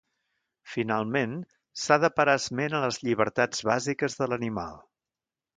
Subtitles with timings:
[0.75, 1.35] Finalment
[1.83, 4.85] s'ha de parar esment a les llibertats bàsiques de l'animal.